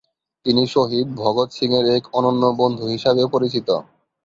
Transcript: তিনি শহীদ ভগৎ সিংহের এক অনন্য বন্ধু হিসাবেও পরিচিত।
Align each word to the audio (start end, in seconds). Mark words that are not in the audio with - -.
তিনি 0.45 0.63
শহীদ 0.67 1.07
ভগৎ 1.15 1.49
সিংহের 1.51 1.85
এক 1.97 2.03
অনন্য 2.13 2.43
বন্ধু 2.59 2.83
হিসাবেও 2.93 3.27
পরিচিত। 3.27 3.67